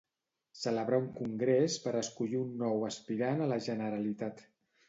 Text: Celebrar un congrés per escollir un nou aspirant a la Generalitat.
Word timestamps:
Celebrar 0.59 0.99
un 1.03 1.09
congrés 1.19 1.77
per 1.85 1.93
escollir 2.01 2.39
un 2.47 2.57
nou 2.65 2.89
aspirant 2.91 3.45
a 3.45 3.51
la 3.55 3.63
Generalitat. 3.71 4.47